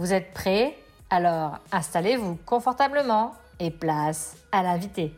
[0.00, 0.78] Vous êtes prêts?
[1.10, 5.12] Alors installez-vous confortablement et place à l'invité.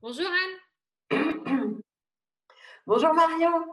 [0.00, 0.26] Bonjour
[1.12, 1.80] Anne.
[2.88, 3.64] Bonjour Marion.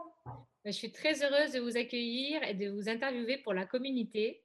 [0.64, 4.44] Je suis très heureuse de vous accueillir et de vous interviewer pour la communauté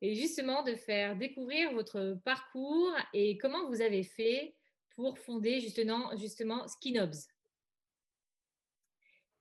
[0.00, 4.56] et justement de faire découvrir votre parcours et comment vous avez fait
[4.96, 7.28] pour fonder justement, justement Skinobs.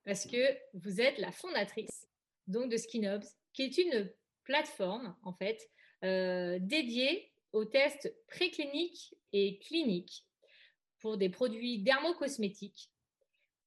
[0.06, 2.06] Parce que vous êtes la fondatrice
[2.46, 3.26] donc de Skinobs
[3.60, 4.10] qui est une
[4.46, 5.70] plateforme en fait
[6.06, 10.26] euh, dédiée aux tests précliniques et cliniques
[11.00, 12.90] pour des produits dermocosmétiques.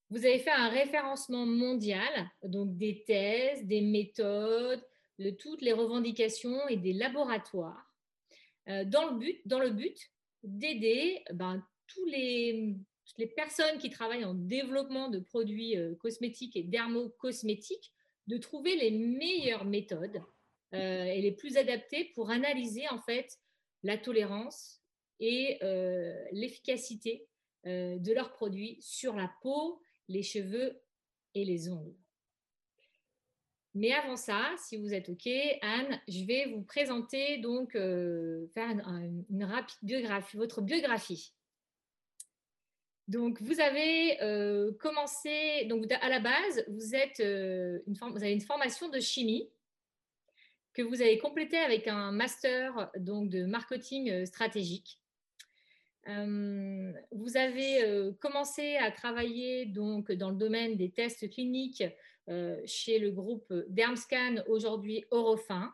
[0.09, 4.83] Vous avez fait un référencement mondial, donc des tests, des méthodes,
[5.19, 7.95] de toutes les revendications et des laboratoires,
[8.69, 9.99] euh, dans le but, dans le but
[10.43, 16.57] d'aider ben, tous les, toutes les personnes qui travaillent en développement de produits euh, cosmétiques
[16.57, 17.93] et dermocosmétiques
[18.27, 20.23] de trouver les meilleures méthodes
[20.75, 23.39] euh, et les plus adaptées pour analyser en fait
[23.83, 24.81] la tolérance
[25.21, 27.27] et euh, l'efficacité
[27.67, 30.81] euh, de leurs produits sur la peau, les cheveux
[31.35, 31.97] et les ongles.
[33.75, 35.27] Mais avant ça, si vous êtes OK,
[35.63, 41.33] Anne, je vais vous présenter donc faire une, une, rapide biographie, votre biographie.
[43.09, 48.41] Donc, vous avez euh, commencé, donc à la base, vous, êtes, euh, une avez une
[48.41, 49.51] formation de chimie
[50.73, 54.99] que vous avez complétée avec un master donc, de marketing euh, stratégique.
[56.07, 61.85] vous avez commencé à travailler donc, dans le domaine des tests cliniques
[62.65, 65.73] chez le groupe Dermscan, aujourd'hui Eurofin.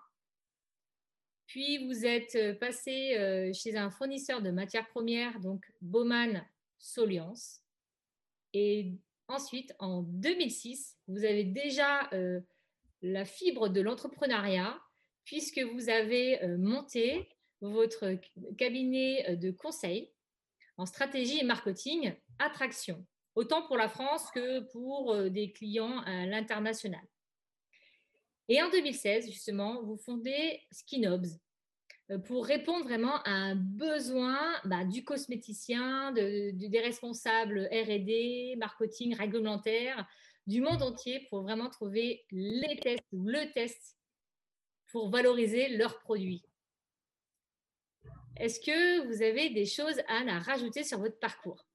[1.46, 6.44] Puis vous êtes passé chez un fournisseur de matières premières, donc Bowman
[6.78, 7.60] Soliance.
[8.54, 8.92] Et
[9.28, 12.40] ensuite, en 2006, vous avez déjà euh,
[13.02, 14.80] la fibre de l'entrepreneuriat
[15.24, 17.28] puisque vous avez euh, monté
[17.60, 18.18] votre
[18.56, 20.10] cabinet euh, de conseil
[20.76, 27.04] en stratégie et marketing attraction, autant pour la France que pour des clients à l'international.
[28.48, 31.26] Et en 2016, justement, vous fondez Skinobs,
[32.24, 40.06] pour répondre vraiment à un besoin bah, du cosméticien, des responsables RD, marketing, réglementaire,
[40.46, 43.98] du monde entier pour vraiment trouver les tests ou le test
[44.90, 46.42] pour valoriser leurs produits.
[48.36, 51.66] Est-ce que vous avez des choses, Anne, à rajouter sur votre parcours?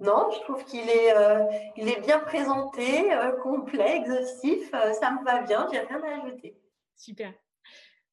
[0.00, 1.44] Non, je trouve qu'il est, euh,
[1.76, 4.70] il est bien présenté, euh, complet, exhaustif.
[4.70, 6.58] ça me va bien, j'ai rien à ajouter.
[6.96, 7.32] Super.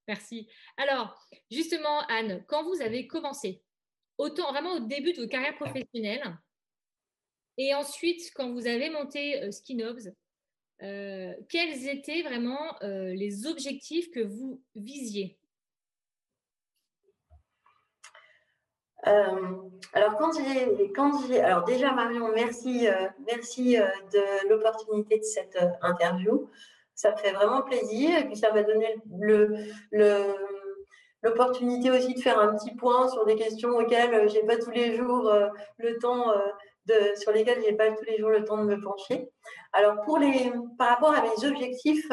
[0.07, 0.47] Merci.
[0.77, 1.19] Alors,
[1.51, 3.61] justement, Anne, quand vous avez commencé,
[4.17, 6.37] autant vraiment au début de votre carrière professionnelle,
[7.57, 10.13] et ensuite quand vous avez monté euh, Skinobs,
[10.83, 15.37] euh, quels étaient vraiment euh, les objectifs que vous visiez?
[19.93, 22.87] Alors quand j'ai, quand j'ai, alors déjà Marion, merci,
[23.25, 26.49] merci de l'opportunité de cette interview
[26.97, 28.17] ça me fait vraiment plaisir.
[28.17, 28.95] Et puis, ça m'a donné
[31.21, 34.95] l'opportunité aussi de faire un petit point sur des questions auxquelles j'ai pas tous les
[34.97, 35.47] jours euh,
[35.77, 36.39] le temps euh,
[36.85, 39.29] de, sur lesquelles j'ai pas tous les jours le temps de me pencher.
[39.73, 42.09] Alors, pour les, par rapport à mes objectifs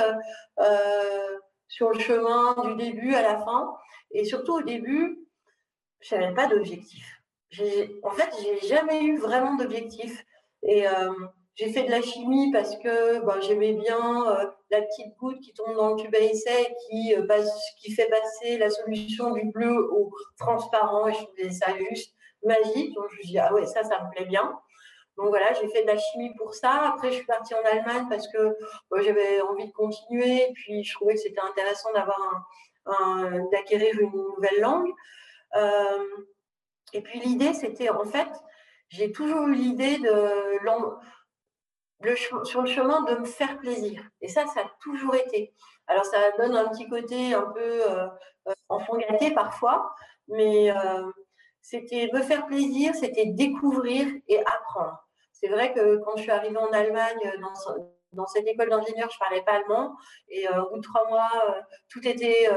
[0.61, 3.75] euh, sur le chemin du début à la fin,
[4.11, 5.19] et surtout au début,
[6.01, 7.23] je n'avais pas d'objectif.
[8.03, 10.25] En fait, j'ai jamais eu vraiment d'objectif.
[10.63, 10.87] Et
[11.57, 15.53] j'ai fait de la chimie parce que bah, j'aimais bien euh, la petite goutte qui
[15.55, 17.27] tombe dans le tube à essai qui, euh,
[17.79, 21.07] qui fait passer la solution du bleu au transparent.
[21.09, 22.95] Et je trouvais ça juste magique.
[22.95, 24.59] Donc je me dis, ah ouais, ça, ça me plaît bien.
[25.17, 26.93] Donc voilà, j'ai fait de la chimie pour ça.
[26.93, 28.57] Après, je suis partie en Allemagne parce que
[28.91, 30.51] bah, j'avais envie de continuer.
[30.55, 32.49] Puis je trouvais que c'était intéressant d'avoir
[33.53, 34.91] d'acquérir une nouvelle langue.
[35.57, 36.05] Euh,
[36.93, 38.29] et puis l'idée, c'était en fait,
[38.89, 40.65] j'ai toujours eu l'idée de
[42.45, 44.03] sur le chemin de me faire plaisir.
[44.21, 45.55] Et ça, ça a toujours été.
[45.87, 48.07] Alors, ça donne un petit côté un peu euh,
[48.49, 49.95] euh enfant gâté parfois,
[50.29, 51.11] mais euh,
[51.61, 54.99] c'était me faire plaisir, c'était découvrir et apprendre.
[55.33, 57.75] C'est vrai que quand je suis arrivée en Allemagne dans,
[58.13, 59.95] dans cette école d'ingénieur, je parlais pas allemand.
[60.29, 61.31] Et au bout de trois mois,
[61.91, 62.49] tout était,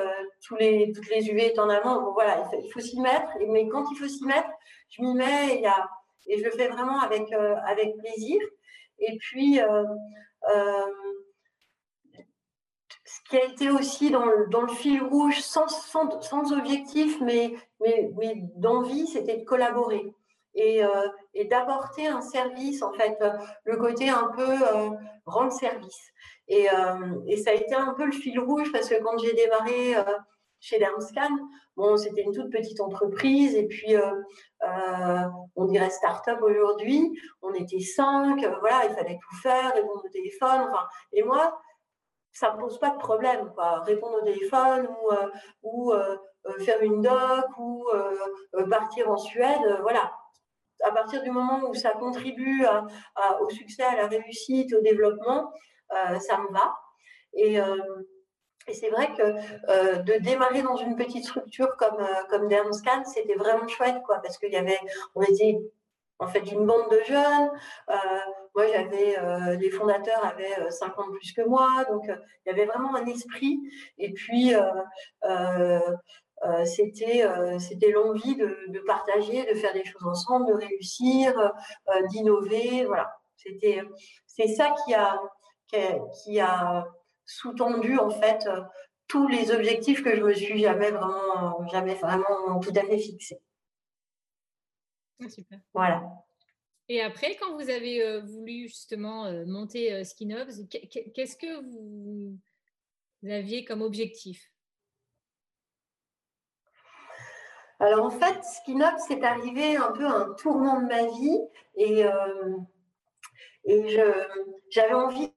[0.45, 2.11] tous les, toutes les UV étaient en allemand.
[2.13, 3.27] voilà, il faut, s'y mettre.
[3.47, 4.49] mais quand il faut s'y mettre,
[4.89, 5.67] je m'y mets et,
[6.27, 8.39] et je le fais vraiment avec, avec plaisir.
[8.99, 9.59] Et puis,
[13.07, 15.65] ce qui a été aussi dans le, fil rouge, sans,
[16.51, 17.53] objectif, mais,
[18.55, 20.13] d'envie, c'était de collaborer
[20.53, 23.17] et, euh, et d'apporter un service, en fait,
[23.63, 24.89] le côté un peu euh,
[25.25, 26.11] rendre service.
[26.47, 29.33] Et, euh, et, ça a été un peu le fil rouge parce que quand j'ai
[29.33, 29.95] démarré
[30.59, 31.29] chez Dermscan,
[31.77, 33.95] bon, c'était une toute petite entreprise et puis
[35.55, 37.17] on dirait start-up aujourd'hui.
[37.41, 40.67] On était cinq, voilà, il fallait tout faire, répondre au téléphone.
[40.69, 41.57] Enfin, et moi,
[42.37, 43.51] ça ne pose pas de problème.
[43.55, 43.79] Quoi.
[43.81, 44.87] Répondre au téléphone
[45.63, 47.85] ou, euh, euh, euh, faire une doc ou
[48.69, 50.11] partir en Suède, voilà.
[50.83, 52.63] À partir du moment où ça contribue
[53.41, 55.51] au succès, à la réussite, au développement,
[55.89, 56.75] ça me va.
[57.33, 57.59] Et,
[58.67, 63.67] et c'est vrai que de démarrer dans une petite structure comme, comme Dermscan, c'était vraiment
[63.67, 64.79] chouette, quoi, parce qu'il y avait,
[65.15, 65.57] on était
[66.19, 67.51] en fait une bande de jeunes.
[67.89, 67.95] Euh,
[68.55, 72.49] moi, j'avais euh, les fondateurs avaient 5 euh, ans de plus que moi, donc il
[72.49, 73.59] y avait vraiment un esprit.
[73.97, 74.53] Et puis
[76.65, 77.27] c'était
[77.59, 81.33] c'était l'envie de, partager, de faire des choses ensemble, de réussir,
[82.09, 82.85] d'innover.
[82.85, 83.81] Voilà, c'était
[84.25, 85.19] c'est ça qui a
[86.23, 86.87] qui a,
[87.27, 88.49] sous-tendu en fait
[89.07, 93.39] tous les objectifs que je me suis jamais vraiment jamais vraiment tout à fait fixés.
[95.21, 95.59] Ah, super.
[95.73, 96.03] Voilà.
[96.89, 102.39] Et après, quand vous avez euh, voulu justement euh, monter euh, qu'est-ce que vous,
[103.29, 104.51] aviez comme objectif?
[107.79, 111.39] Alors en fait, Skinobs c'est arrivé un peu à un tournant de ma vie
[111.75, 112.05] et,
[113.65, 113.99] et
[114.71, 115.31] j'avais envie,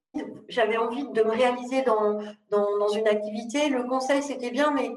[0.48, 2.18] j'avais envie de me réaliser dans,
[2.50, 3.68] dans, une activité.
[3.68, 4.90] Le conseil, c'était bien, mais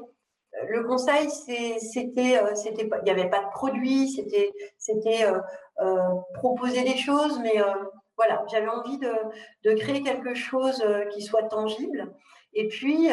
[0.68, 5.38] le conseil, c'était, euh, c'était, il n'y avait pas de produit, c'était, c'était euh,
[5.80, 7.56] euh, proposer des choses, mais
[8.16, 9.12] voilà, j'avais envie de,
[9.64, 12.14] de, créer quelque chose qui soit tangible.
[12.52, 13.08] Et puis,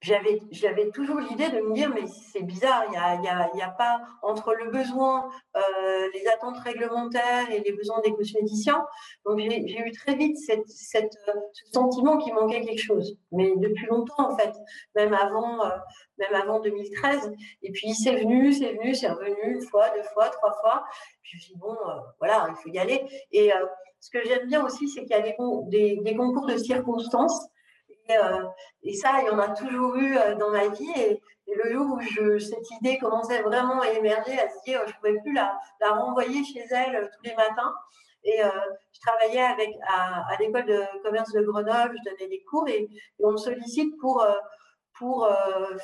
[0.00, 3.50] j'avais, j'avais toujours l'idée de me dire, mais c'est bizarre, il n'y a, y a,
[3.56, 8.84] y a, pas entre le besoin, euh, les attentes réglementaires et les besoins des cosméticiens.
[9.26, 11.12] Donc, j'ai, eu très vite cette, cette,
[11.52, 13.18] ce sentiment qu'il manquait quelque chose.
[13.32, 14.52] Mais depuis longtemps, en fait,
[14.94, 15.70] même avant, euh,
[16.18, 17.32] même avant 2013.
[17.62, 20.84] Et puis, c'est venu, c'est venu, c'est revenu une fois, deux fois, trois fois.
[21.22, 23.04] Puis, je dit, bon, euh, voilà, il faut y aller.
[23.32, 23.50] Et
[23.98, 25.34] ce que j'aime bien aussi, c'est qu'il y a des,
[25.66, 27.48] des, des concours de circonstances.
[28.10, 28.44] Euh,
[28.82, 30.90] et, ça, il y en a toujours eu euh, dans ma vie.
[30.96, 31.20] Et,
[31.50, 35.20] le jour où cette idée commençait vraiment à émerger, à se dire, je ne pouvais
[35.22, 37.74] plus la, renvoyer chez elle euh, tous les matins.
[38.24, 42.88] Et je travaillais avec, à, l'école de commerce de Grenoble, je donnais des cours et,
[43.20, 44.26] on me sollicite pour,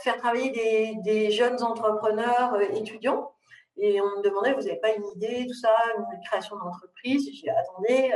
[0.02, 3.32] faire travailler des, jeunes entrepreneurs étudiants.
[3.78, 7.30] Et on me demandait, vous n'avez pas une idée, tout ça, une création d'entreprise?
[7.32, 8.12] J'ai attendez,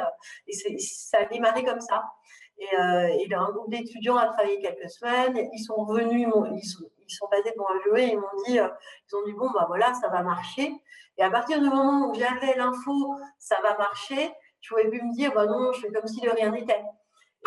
[0.47, 2.05] et ça a démarré comme ça.
[2.59, 5.49] Et, euh, il a un groupe d'étudiants à travailler quelques semaines.
[5.53, 8.69] Ils sont revenus, ils sont, passés devant un et ils m'ont dit, euh,
[9.11, 10.73] ils ont dit bon bah voilà, ça va marcher.
[11.17, 15.15] Et à partir du moment où j'avais l'info, ça va marcher, je pouvais plus me
[15.15, 16.83] dire bah non, je fais comme si de rien n'était.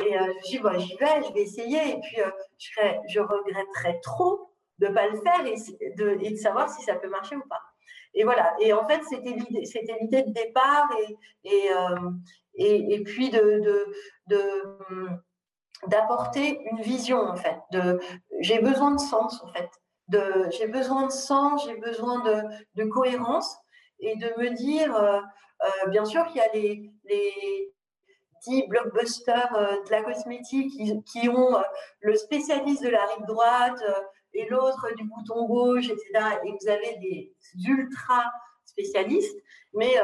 [0.04, 1.90] Et euh, je me suis dit bah, j'y vais, je vais essayer.
[1.90, 2.18] Et puis
[2.58, 7.10] je, je regretterais trop de ne pas le faire et de, savoir si ça peut
[7.10, 7.62] marcher ou pas.
[8.14, 8.56] Et voilà.
[8.60, 11.70] Et en fait, c'était l'idée, c'était l'idée de départ et, et,
[12.56, 13.86] et, puis de,
[15.88, 17.58] d'apporter une vision en fait.
[17.72, 18.00] De,
[18.40, 19.70] j'ai besoin de sens en fait.
[20.08, 22.44] De, j'ai besoin de sens, j'ai besoin de,
[22.76, 23.56] de, cohérence
[24.00, 25.22] et de me dire, euh,
[25.64, 27.74] euh, bien sûr qu'il y a les, les
[28.46, 31.64] 10 blockbusters euh, de la cosmétique qui, qui ont
[32.02, 33.82] le spécialiste de la rive droite
[34.34, 36.06] et l'autre du bouton gauche, etc.
[36.46, 37.34] Et vous avez des
[37.66, 38.26] ultra
[38.66, 39.38] spécialistes,
[39.74, 39.96] mais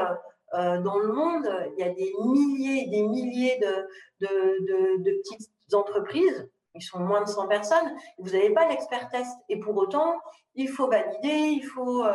[0.54, 5.50] euh, dans le monde, il y a des milliers et des milliers de, de, petites
[5.74, 6.48] entreprises.
[6.74, 7.96] Ils sont moins de 100 personnes.
[8.18, 9.36] Vous n'avez pas l'expert test.
[9.48, 10.18] Et pour autant,
[10.54, 12.04] il faut valider, il faut.
[12.04, 12.14] Euh,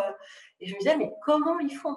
[0.59, 1.95] et je me disais, mais comment ils font?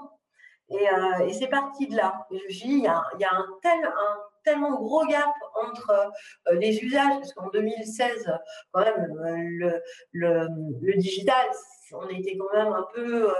[0.69, 2.27] Et, euh, et c'est parti de là.
[2.31, 3.03] Et je me suis dit, il y a,
[3.33, 6.11] un, tel, un tellement gros gap entre
[6.53, 8.31] les usages, parce qu'en 2016,
[8.73, 9.81] quand même, le,
[10.13, 11.47] le, digital,
[11.93, 13.33] on était quand même un peu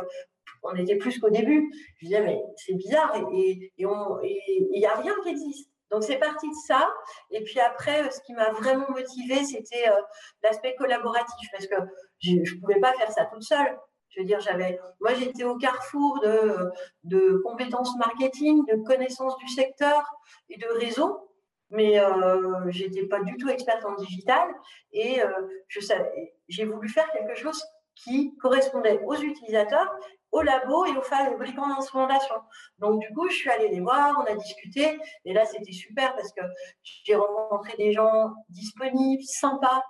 [0.71, 1.71] on était plus qu'au début.
[1.99, 5.71] Je disais, mais c'est bizarre et il n'y a rien qui existe.
[5.91, 6.93] Donc c'est parti de ça.
[7.31, 10.01] Et puis après, ce qui m'a vraiment motivée, c'était euh,
[10.43, 11.77] l'aspect collaboratif, parce que
[12.21, 13.79] je ne pouvais pas faire ça toute seule.
[14.11, 16.71] Je veux dire, j'avais, moi, j'étais au carrefour de,
[17.05, 20.03] de compétences marketing, de connaissances du secteur
[20.49, 21.31] et de réseau,
[21.71, 24.49] mais euh, j'étais pas du tout experte en digital
[24.93, 25.29] et euh,
[25.69, 27.63] je savais, j'ai voulu faire quelque chose
[27.95, 29.91] qui correspondait aux utilisateurs,
[30.37, 32.35] au labo et aux fabricants d'instrumentation.
[32.79, 36.15] Donc, du coup, je suis allée les voir, on a discuté, et là, c'était super
[36.15, 36.43] parce que
[36.83, 39.83] j'ai rencontré des gens disponibles, sympas,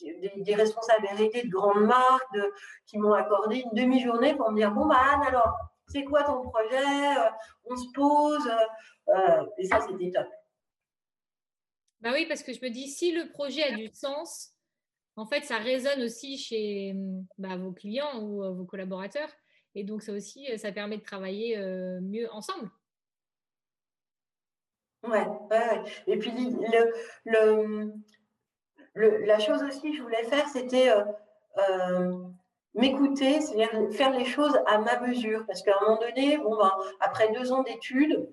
[0.00, 2.38] des, responsables R&D de grandes marques
[2.86, 5.54] qui m'ont accordé une demi-journée pour me dire bon bah Anne alors
[5.86, 7.18] c'est quoi ton projet?
[7.18, 7.30] Euh,
[7.64, 10.26] On se pose euh, euh, et ça c'était top.
[12.00, 14.54] Bah oui parce que je me dis si le projet a du sens,
[15.16, 16.94] en fait ça résonne aussi chez
[17.38, 19.30] bah, vos clients ou vos collaborateurs
[19.74, 21.58] et donc ça aussi ça permet de travailler
[22.00, 22.70] mieux ensemble.
[25.04, 26.32] Ouais, ouais, et puis
[28.94, 31.02] la chose aussi que je voulais faire, c'était euh,
[31.58, 32.12] euh,
[32.74, 35.44] m'écouter, c'est-à-dire faire les choses à ma mesure.
[35.46, 38.28] Parce qu'à un moment donné, bon, ben, après deux ans d'études,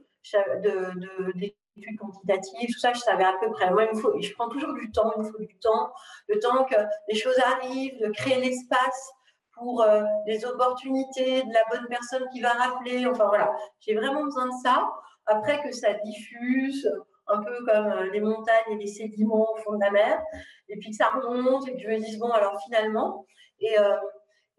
[1.36, 3.72] d'études quantitatives, tout ça, je savais à peu près.
[3.72, 5.92] Moi, il faut, je prends toujours du temps, il me faut du temps,
[6.28, 6.76] le temps que
[7.08, 9.12] les choses arrivent, de créer l'espace
[9.60, 13.06] pour euh, les opportunités, de la bonne personne qui va rappeler.
[13.06, 14.90] Enfin voilà, j'ai vraiment besoin de ça.
[15.26, 16.90] Après que ça diffuse,
[17.30, 20.22] un peu comme euh, les montagnes et les sédiments au fond de la mer,
[20.68, 23.26] et puis que ça remonte et que je me dise, bon, alors finalement,
[23.60, 23.96] et, euh,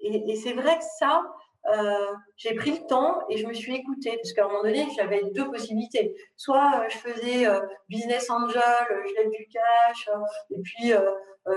[0.00, 1.22] et, c'est vrai que ça,
[1.74, 4.86] euh, j'ai pris le temps et je me suis écoutée, parce qu'à un moment donné,
[4.96, 6.16] j'avais deux possibilités.
[6.36, 7.46] Soit je faisais
[7.88, 10.08] business angel, je lève du cash,
[10.50, 10.92] et puis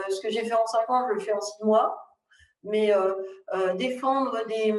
[0.09, 1.95] ce que j'ai fait en cinq ans, je le fais en six mois
[2.63, 3.13] mais euh,
[3.53, 4.73] euh, défendre des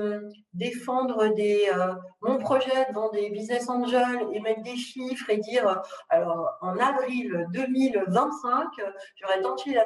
[0.52, 5.82] défendre des euh, mon projet devant des business angels et mettre des chiffres et dire
[6.08, 8.68] alors en avril 2025
[9.16, 9.80] j'aurais tant de chiffres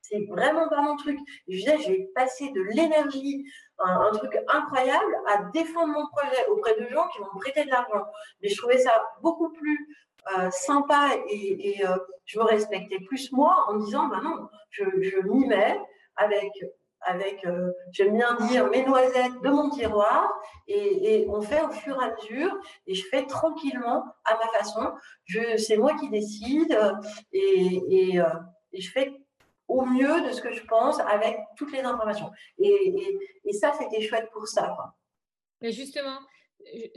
[0.00, 1.18] c'est vraiment pas mon truc.
[1.48, 3.44] Je disais j'ai passé de l'énergie
[3.78, 7.68] un, truc incroyable à défendre mon projet auprès de gens qui vont me prêter de
[7.70, 8.06] l'argent.
[8.40, 9.96] Mais je trouvais ça beaucoup plus
[10.50, 11.82] sympa et,
[12.24, 14.84] je me respectais plus moi en disant bah non je
[15.28, 15.78] m'y mets
[16.16, 16.52] avec
[17.08, 20.30] avec, euh, j'aime bien dire, mes noisettes de mon tiroir
[20.66, 22.54] et, on fait au fur et à mesure
[22.86, 24.92] et je fais tranquillement à ma façon.
[25.56, 26.92] c'est moi qui décide euh,
[27.32, 28.20] et,
[28.74, 29.12] je fais
[29.66, 32.30] au mieux de ce que je pense avec toutes les informations.
[32.58, 34.76] Et, ça, c'était chouette pour ça.
[35.62, 36.18] Mais justement,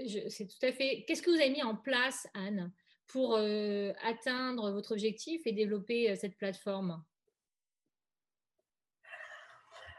[0.08, 1.06] c'est tout à fait.
[1.08, 2.72] Qu'est-ce que vous avez mis en place, Anne,
[3.08, 7.02] pour euh, atteindre votre objectif et développer cette plateforme?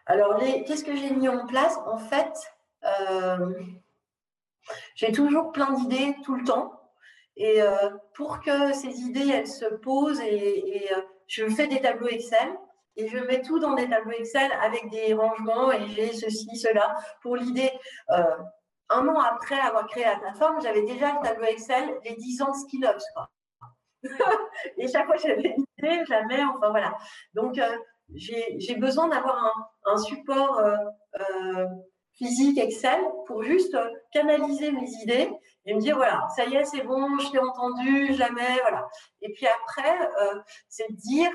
[0.07, 1.79] Alors, qu'est-ce que j'ai mis en place?
[1.87, 2.33] En fait,
[2.85, 3.53] euh,
[4.95, 6.73] j'ai toujours plein d'idées tout le temps.
[7.37, 12.49] Et euh, pour que ces idées, elles se posent, euh, je fais des tableaux Excel.
[12.97, 16.95] Et je mets tout dans des tableaux Excel avec des rangements et j'ai ceci, cela.
[17.23, 17.71] Pour l'idée,
[18.09, 22.51] un an après avoir créé la plateforme, j'avais déjà le tableau Excel des 10 ans
[22.51, 23.05] de SkillUps.
[24.77, 26.95] et chaque fois j'avais une idée, jamais, enfin voilà.
[27.33, 27.59] Donc,
[28.15, 30.77] j'ai besoin d'avoir un, support euh,
[31.21, 31.67] euh,
[32.13, 33.77] physique Excel pour juste
[34.13, 35.31] canaliser mes idées
[35.67, 38.89] et me dire voilà, ça y est, c'est bon, je t'ai entendu, jamais, voilà.
[39.21, 41.31] Et puis après, euh, c'est dire,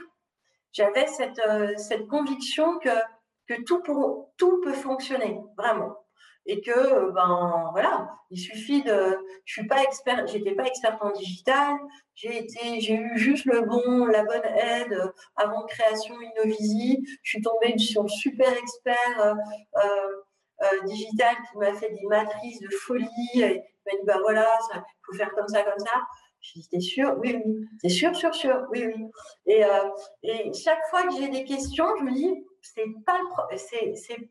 [0.72, 1.42] j'avais cette,
[1.78, 2.90] cette conviction que,
[3.48, 5.96] que tout, pour, tout peut fonctionner, vraiment
[6.48, 9.18] et que ben voilà, il suffit de.
[9.46, 11.76] Je suis pas expert, j'étais pas experte en digital.
[12.16, 17.04] J'ai été, j'ai eu juste le bon, la bonne aide avant création Innovisi.
[17.22, 19.34] Je suis tombée sur un super expert euh,
[19.76, 20.08] euh,
[20.64, 23.08] euh, digital qui m'a fait des matrices de folie.
[23.36, 26.02] Et il m'a dit bah voilà, il faut faire comme ça, comme ça.
[26.40, 27.18] Je dit, t'es sûr?
[27.20, 27.66] Oui, oui.
[27.82, 28.68] C'est sûr, sûr, sûr?
[28.72, 29.06] Oui, oui.
[29.48, 29.64] Et,
[30.24, 34.30] et chaque fois que j'ai des questions, je me dis, c'est pas le c'est, c'est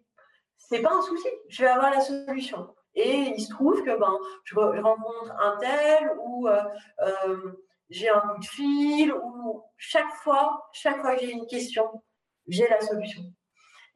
[0.69, 2.75] c'est pas un souci, je vais avoir la solution.
[2.95, 6.63] Et il se trouve que ben, je, rencontre un tel ou euh,
[7.03, 7.53] euh,
[7.91, 12.03] j'ai un coup de fil ou chaque fois, chaque fois que j'ai une question,
[12.49, 13.23] j'ai la solution.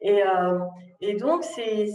[0.01, 0.59] Et, euh,
[0.99, 1.89] et donc, c'est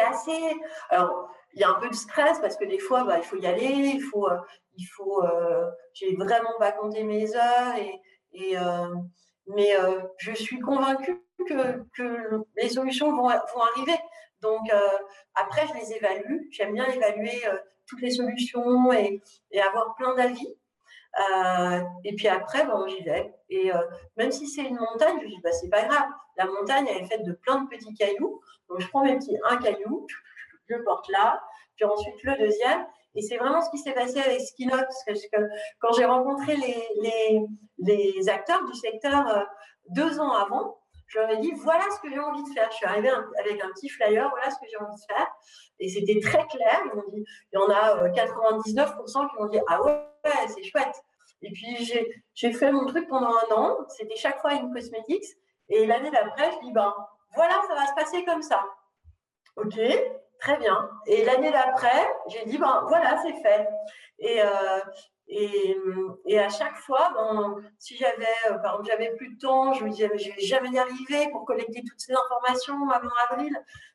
[0.00, 0.56] assez.
[0.90, 3.36] Alors, il y a un peu de stress parce que des fois, bah, il faut
[3.36, 4.28] y aller, il faut.
[4.76, 5.22] il faut
[5.92, 8.00] j'ai vraiment pas compté mes heures et,
[8.32, 8.56] et
[9.46, 9.72] mais
[10.18, 13.98] je suis convaincue que, les solutions vont, vont arriver.
[14.42, 14.98] Donc, euh,
[15.34, 16.48] après, je les évalue.
[16.50, 20.54] J'aime bien évaluer euh, toutes les solutions et, et avoir plein d'avis.
[21.18, 23.32] Euh, et puis après, bon, j'y vais.
[23.48, 23.70] Et
[24.16, 26.08] même si c'est une montagne, je dis, bah, c'est pas grave.
[26.36, 28.40] La montagne, elle est faite de plein de petits cailloux.
[28.68, 30.06] Donc, je prends mes un caillou,
[30.68, 31.42] je le porte là,
[31.76, 32.86] puis ensuite le deuxième.
[33.14, 34.94] Et c'est vraiment ce qui s'est passé avec Skinox.
[35.06, 35.38] Parce que
[35.78, 39.46] quand j'ai rencontré les, les, les, acteurs du secteur
[39.88, 40.76] deux ans avant,
[41.06, 42.68] je leur ai dit voilà ce que j'ai envie de faire.
[42.70, 45.26] Je suis arrivée avec un petit flyer, voilà ce que j'ai envie de faire.
[45.78, 46.80] Et c'était très clair.
[46.84, 50.00] Ils m'ont dit, il y en a 99% euh, qui m'ont dit ah ouais,
[50.48, 51.02] c'est chouette.
[51.42, 51.76] Et puis
[52.34, 53.78] j'ai fait mon truc pendant un an.
[53.88, 55.24] C'était chaque fois une cosmétique.
[55.68, 56.94] Et l'année d'après, je dis ben
[57.34, 58.64] voilà, ça va se passer comme ça.
[59.56, 59.78] Ok,
[60.40, 60.90] très bien.
[61.06, 63.68] Et l'année d'après, j'ai dit ben voilà, c'est fait.
[64.18, 64.80] Et, euh,
[65.28, 65.76] et,
[66.26, 69.84] et, à chaque fois, ben, si j'avais, euh, par exemple, j'avais plus de temps, je
[69.84, 73.52] me disais, je vais jamais y arriver pour collecter toutes ces informations avant avril.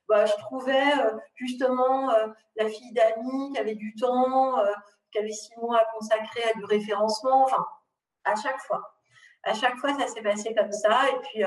[0.09, 4.55] Bah, je trouvais euh, justement euh, la fille d'amis qui avait du temps,
[5.11, 7.43] qui avait six mois à consacrer à du référencement.
[7.43, 7.65] Enfin,
[8.25, 8.81] à chaque fois.
[9.43, 11.09] À chaque fois, ça s'est passé comme ça.
[11.09, 11.43] Et puis,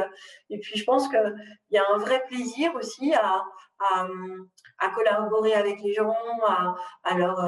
[0.50, 1.36] et puis je pense qu'il
[1.70, 3.44] y a un vrai plaisir aussi à,
[4.78, 6.16] à, collaborer avec les gens,
[7.04, 7.38] à leur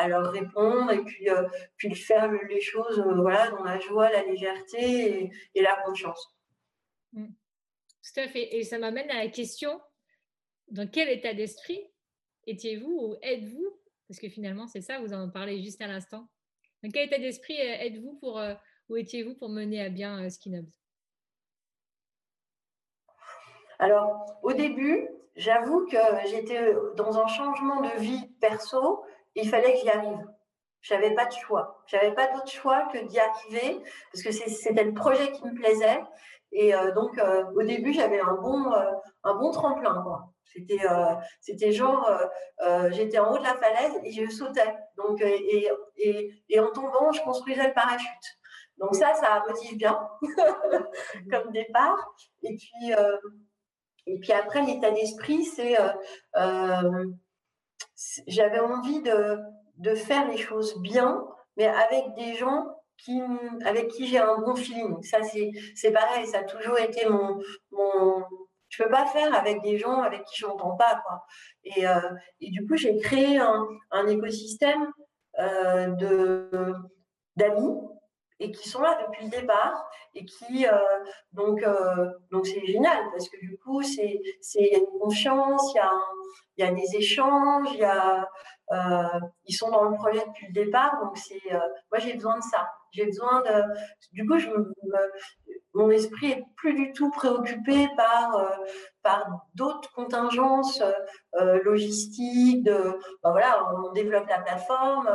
[0.00, 4.10] à leur répondre et puis, euh, puis faire les choses euh, voilà, dans la joie,
[4.10, 6.36] la légèreté et, la confiance.
[7.12, 7.26] Mm.
[7.26, 8.56] Tout à fait.
[8.56, 9.80] Et ça m'amène à la question,
[10.68, 11.86] dans quel état d'esprit
[12.46, 13.78] étiez-vous ou êtes-vous
[14.08, 16.26] Parce que finalement, c'est ça, vous en parlez juste à l'instant.
[16.82, 18.40] Dans quel état d'esprit euh, êtes-vous pour,
[18.88, 20.70] ou étiez-vous pour mener à bien Skinobs?
[23.78, 25.96] Alors, au début, j'avoue que
[26.28, 29.02] j'étais dans un changement de vie perso
[29.34, 30.26] il fallait que j'y arrive.
[30.80, 31.82] Je n'avais pas de choix.
[31.86, 33.82] Je n'avais pas d'autre choix que d'y arriver
[34.12, 36.00] parce que c'était le projet qui me plaisait.
[36.52, 38.90] Et euh, donc, euh, au début, j'avais un bon, euh,
[39.24, 40.04] un bon tremplin.
[40.44, 40.84] C'était,
[41.40, 42.10] c'était genre,
[42.90, 44.74] j'étais en haut de la falaise et je sautais.
[44.96, 48.38] Donc, et, et, et, en tombant, je construisais le parachute.
[48.78, 49.96] Donc ça, ça motive bien
[51.30, 52.16] comme départ.
[52.42, 52.92] Et puis,
[54.06, 55.76] et puis après, l'état d'esprit, c'est
[58.26, 59.38] j'avais envie de,
[59.78, 61.24] de, faire les choses bien,
[61.56, 62.66] mais avec des gens
[62.96, 63.20] qui,
[63.64, 65.02] avec qui j'ai un bon feeling.
[65.02, 67.38] Ça, c'est pareil, ça a toujours été mon.
[67.72, 68.24] mon
[68.68, 71.02] je peux pas faire avec des gens avec qui je n'entends pas.
[71.04, 71.24] Quoi.
[71.64, 71.98] Et, euh,
[72.40, 74.92] et, du coup, j'ai créé un, un écosystème
[75.40, 75.88] euh,
[77.36, 77.80] d'amis
[78.40, 80.72] et qui sont là depuis le départ et qui euh,
[81.32, 85.80] donc euh, donc c'est génial parce que du coup c'est c'est une confiance il y
[85.80, 85.92] a
[86.56, 88.28] il y a des échanges il y a
[88.72, 92.42] euh, ils sont dans le projet depuis le départ donc c'est moi j'ai besoin de
[92.42, 93.62] ça j'ai besoin de
[94.12, 94.36] du coup
[95.74, 98.50] mon esprit est plus du tout préoccupé par
[99.02, 100.82] par d'autres contingences
[101.64, 105.08] logistiques de ben voilà on développe la plateforme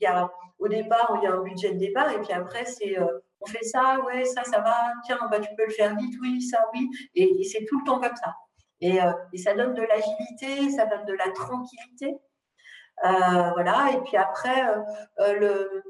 [0.00, 2.64] il y a au départ, il y a un budget de départ, et puis après,
[2.64, 3.06] c'est euh,
[3.40, 6.40] on fait ça, ouais, ça, ça va, tiens, bah, tu peux le faire vite, oui,
[6.40, 8.34] ça, oui, et, c'est tout le temps comme ça.
[8.80, 12.16] Et, euh, et ça donne de l'agilité, ça donne de la tranquillité.
[13.04, 14.64] Euh, voilà, et puis après,
[15.18, 15.82] le,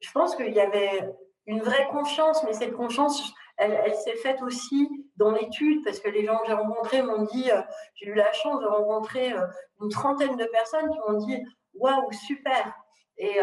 [0.00, 1.08] je pense qu'il y avait
[1.46, 6.24] une vraie confiance, mais cette confiance, elle, s'est faite aussi dans l'étude, parce que les
[6.24, 7.50] gens que j'ai rencontrés m'ont dit,
[7.94, 9.34] j'ai eu la chance de rencontrer
[9.80, 11.38] une trentaine de personnes qui m'ont dit,
[11.74, 12.72] waouh, super.
[13.16, 13.40] Et,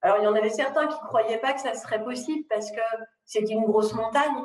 [0.00, 2.70] alors, il y en avait certains qui ne croyaient pas que ça serait possible parce
[2.70, 2.80] que
[3.24, 4.44] c'était une grosse montagne.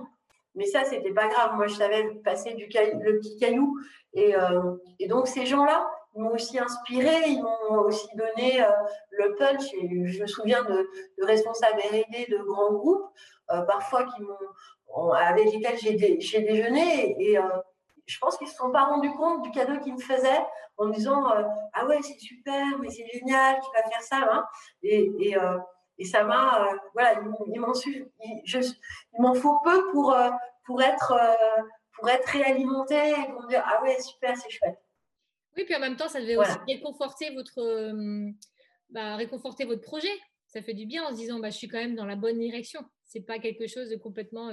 [0.55, 1.55] Mais ça, c'était pas grave.
[1.55, 3.77] Moi, je savais passer le petit caillou.
[4.17, 7.27] Euh, et donc, ces gens-là m'ont aussi inspiré.
[7.27, 8.69] Ils m'ont aussi donné euh,
[9.11, 9.63] le punch.
[9.71, 13.09] Je me souviens de, de responsables R&D de grands groupes,
[13.51, 17.15] euh, parfois qui m'ont, avec lesquels j'ai, déjeuné.
[17.19, 17.37] Et,
[18.05, 20.45] je pense qu'ils ne se sont pas rendus compte du cadeau qu'ils me faisaient
[20.77, 24.29] en me disant euh, Ah ouais, c'est super, mais c'est génial, tu vas faire ça.
[24.31, 24.45] Hein.
[24.81, 25.57] Et, et, euh,
[25.97, 26.67] et, ça m'a.
[26.67, 27.67] Euh, voilà, il, m'en
[29.19, 30.15] m'en faut peu pour,
[30.65, 31.13] pour, être,
[31.97, 34.82] pour être réalimenté et pour me dire Ah ouais, super, c'est chouette.
[35.55, 37.91] Oui, puis en même temps, ça devait aussi réconforter votre,
[38.89, 40.13] bah, réconforter votre projet.
[40.47, 42.39] Ça fait du bien en se disant bah, Je suis quand même dans la bonne
[42.39, 42.81] direction.
[43.05, 44.51] C'est pas quelque chose de complètement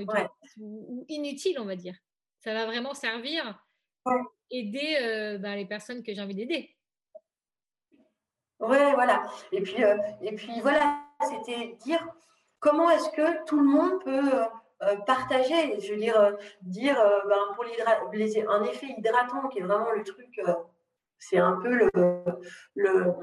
[0.59, 1.95] ou inutile, on va dire
[2.41, 3.63] ça va vraiment servir,
[4.51, 6.75] aider euh, ben, les personnes que j'ai envie d'aider.
[8.61, 9.23] Oui, voilà.
[9.53, 12.07] Et puis, euh, et puis voilà, c'était dire
[12.59, 14.43] comment est-ce que tout le monde peut
[14.83, 16.97] euh, partager, je veux dire, dire
[17.29, 20.41] ben, pour les, un effet hydratant qui est vraiment le truc,
[21.21, 21.91] c'est un peu le,
[22.75, 23.15] le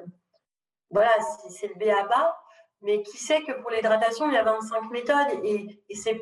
[0.89, 1.11] voilà,
[1.49, 2.39] c'est le B à bas,
[2.81, 6.21] mais qui sait que pour l'hydratation, il y a 25 méthodes et, et c'est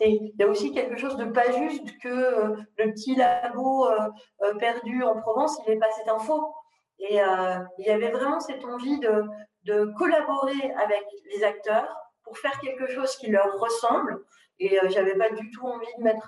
[0.00, 4.08] il y a aussi quelque chose de pas juste que euh, le petit labo euh,
[4.42, 6.54] euh, perdu en Provence, il n'est pas cette info.
[6.98, 7.16] Et
[7.78, 9.24] il y avait vraiment cette envie de,
[9.64, 14.24] de, collaborer avec les acteurs pour faire quelque chose qui leur ressemble.
[14.58, 16.26] Et j'avais pas du tout envie de mettre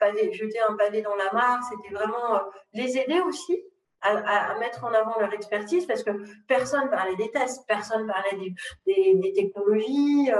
[0.00, 1.60] un jeter un pavé dans la mare.
[1.68, 2.40] C'était vraiment
[2.72, 3.62] les aider aussi
[4.02, 6.10] à, mettre en avant leur expertise parce que
[6.46, 8.54] personne parlait des tests, personne parlait
[8.86, 10.30] des, technologies.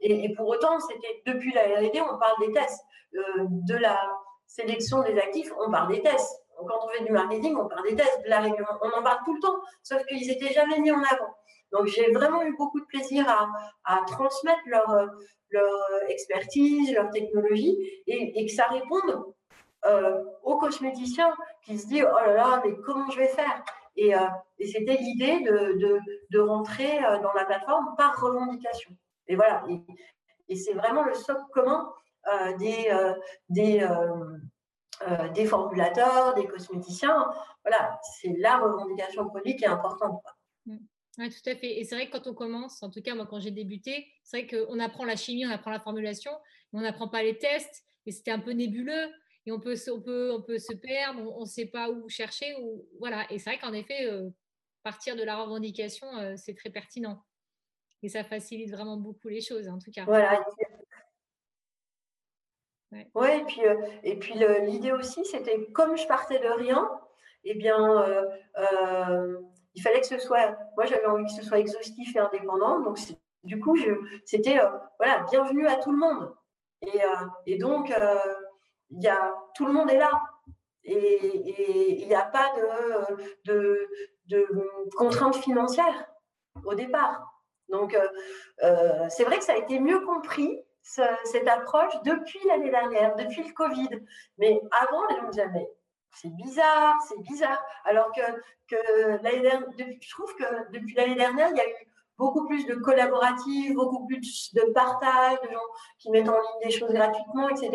[0.00, 2.82] Et, pour autant, c'était depuis la R&D, on parle des tests.
[3.12, 3.98] de la
[4.46, 6.40] sélection des actifs, on parle des tests.
[6.56, 9.34] Quand on fait du marketing, on parle des tests, de la on en parle tout
[9.34, 11.34] le temps, sauf qu'ils n'étaient jamais mis en avant.
[11.72, 13.28] Donc, j'ai vraiment eu beaucoup de plaisir
[13.84, 15.08] à, transmettre leur,
[15.50, 15.70] leur
[16.08, 19.33] expertise, leur technologie, et, que ça réponde
[19.86, 23.62] euh, aux cosméticiens qui se disent, oh là là, mais comment je vais faire?
[23.96, 24.26] Et, euh,
[24.58, 28.96] et c'était l'idée de, de, rentrer euh, dans la plateforme par revendication.
[29.28, 29.62] Et voilà,
[30.48, 31.92] et, c'est vraiment le socle commun
[32.58, 32.90] des,
[33.50, 33.86] des,
[35.34, 37.26] des formulateurs, des cosméticiens.
[37.62, 40.22] Voilà, c'est la revendication produit qui est importante.
[40.66, 40.78] Mm.
[41.18, 41.78] Oui, tout à fait.
[41.78, 44.42] Et c'est vrai que quand on commence, en tout cas, moi, quand j'ai débuté, c'est
[44.42, 46.32] vrai qu'on apprend la chimie, on apprend la formulation,
[46.72, 47.84] mais on n'apprend pas les tests.
[48.06, 49.10] Et c'était un peu nébuleux.
[49.46, 52.54] Et on peut, on peut, on peut se perdre, on ne sait pas où chercher.
[52.60, 53.30] Ou, voilà.
[53.30, 54.30] Et c'est vrai qu'en effet, euh,
[54.82, 57.22] partir de la revendication, euh, c'est très pertinent.
[58.02, 60.04] Et ça facilite vraiment beaucoup les choses, en tout cas.
[60.04, 60.44] Voilà.
[62.92, 66.88] Oui, et puis, euh, et puis l'idée aussi, c'était comme je partais de rien,
[67.42, 68.06] eh bien,
[69.74, 72.98] il fallait que ce soit, moi j'avais envie que ce soit exhaustif et indépendant, donc
[73.42, 73.76] du coup,
[74.24, 74.58] c'était,
[74.98, 76.34] voilà, bienvenue à tout le monde.
[76.82, 77.92] Et, euh, donc,
[78.90, 80.10] il y a, tout le monde est là.
[80.84, 82.52] Et il n'y a pas
[83.44, 83.88] de,
[84.96, 86.06] contraintes financières
[86.64, 87.42] au départ.
[87.68, 87.96] Donc,
[89.08, 93.52] c'est vrai que ça a été mieux compris, cette approche, depuis l'année dernière, depuis le
[93.52, 93.88] Covid.
[94.38, 95.70] Mais avant, les gens disaient,
[96.14, 97.62] c'est bizarre, c'est bizarre.
[97.84, 98.20] Alors que,
[98.68, 102.74] que dernière, je trouve que depuis l'année dernière, il y a eu beaucoup plus de
[102.74, 105.58] collaboratifs, beaucoup plus de partage, de gens
[105.98, 107.72] qui mettent en ligne des choses gratuitement, etc.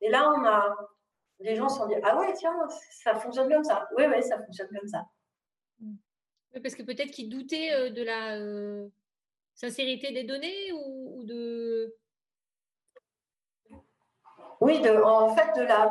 [0.00, 0.76] Et là, on a,
[1.40, 2.54] les gens se sont dit, ah ouais, tiens,
[3.02, 3.88] ça fonctionne comme ça.
[3.96, 5.04] Oui, oui, ça fonctionne comme ça.
[5.80, 8.88] Oui, parce que peut-être qu'ils doutaient euh, de la euh,
[9.54, 11.94] sincérité des données ou, de...
[14.60, 15.90] Oui, de, en fait, de la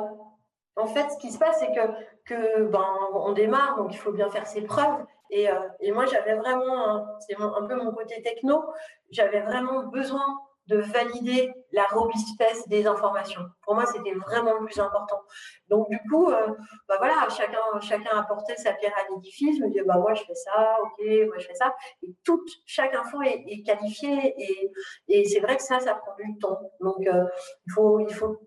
[0.75, 1.88] en fait, ce qui se passe, c'est que,
[2.25, 5.06] que ben, on démarre, donc il faut bien faire ses preuves.
[5.29, 8.63] Et, euh, et moi, j'avais vraiment, c'est un peu mon côté techno,
[9.12, 10.25] j'avais vraiment besoin
[10.67, 13.41] de valider la robustesse des informations.
[13.62, 15.21] Pour moi, c'était vraiment le plus important.
[15.67, 16.47] Donc, du coup, euh,
[16.88, 19.57] bah voilà, chacun, chacun apportait sa pierre à l'édifice.
[19.57, 21.75] Je me disais, bah, moi, je fais ça, ok, moi, je fais ça.
[22.03, 24.33] Et toute, chaque info est, qualifiée.
[24.38, 24.71] Et,
[25.07, 26.59] et c'est vrai que ça, ça prend du temps.
[26.79, 27.25] Donc, euh,
[27.65, 28.38] il, faut, il faut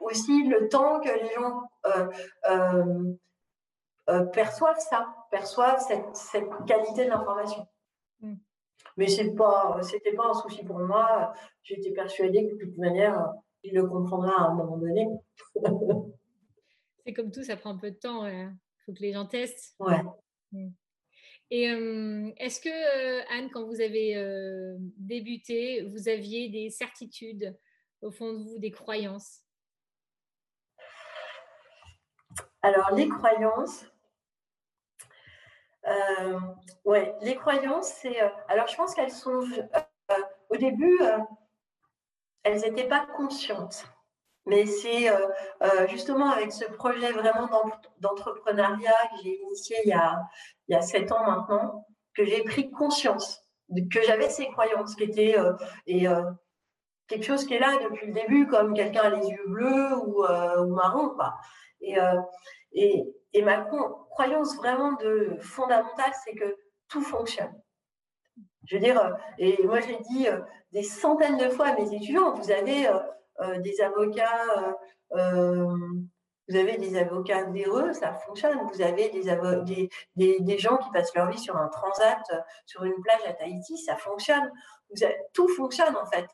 [0.00, 1.62] aussi le temps que les gens
[2.48, 3.14] euh,
[4.08, 7.66] euh, perçoivent ça, perçoivent cette, qualité de l'information.
[8.96, 9.78] Mais ce n'était pas,
[10.16, 11.32] pas un souci pour moi.
[11.62, 13.32] J'étais persuadée que de toute manière,
[13.62, 15.06] il le comprendra à un moment donné.
[17.04, 18.26] C'est comme tout, ça prend un peu de temps.
[18.26, 19.76] Il faut que les gens testent.
[19.78, 20.02] Ouais.
[20.52, 20.70] Mm.
[21.50, 21.64] Et
[22.38, 24.16] est-ce que, Anne, quand vous avez
[24.96, 27.56] débuté, vous aviez des certitudes
[28.02, 29.42] au fond de vous, des croyances?
[32.62, 33.86] Alors, les croyances.
[35.86, 36.40] Euh,
[36.84, 38.22] ouais, les croyances, c'est.
[38.22, 39.42] Euh, alors, je pense qu'elles sont.
[40.10, 40.14] Euh,
[40.50, 41.00] au début,
[42.44, 43.84] elles n'étaient pas conscientes.
[44.48, 45.10] Mais c'est
[45.88, 47.48] justement avec ce projet vraiment
[47.98, 50.22] d'entrepreneuriat que j'ai initié il y, a,
[50.68, 53.42] il y a sept ans maintenant que j'ai pris conscience
[53.92, 55.34] que j'avais ces croyances qui étaient
[55.88, 56.06] et
[57.08, 60.24] quelque chose qui est là depuis le début, comme quelqu'un a les yeux bleus ou,
[60.24, 61.08] ou marron.
[61.08, 61.34] Quoi.
[61.80, 61.96] Et,
[62.72, 63.04] et,
[63.36, 63.66] et ma
[64.10, 66.56] croyance vraiment de, fondamentale, c'est que
[66.88, 67.52] tout fonctionne.
[68.64, 70.40] Je veux dire, euh, et moi j'ai dit euh,
[70.72, 74.74] des centaines de fois à mes étudiants, vous avez euh, des avocats,
[75.10, 78.58] vous avez des avocats véreux, ça fonctionne.
[78.72, 82.22] Vous avez des, des, des, gens qui passent leur vie sur un transat,
[82.64, 84.50] sur une plage à Tahiti, ça fonctionne.
[85.34, 86.26] Tout fonctionne en fait